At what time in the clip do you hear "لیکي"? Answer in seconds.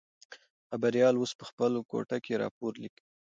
2.83-3.03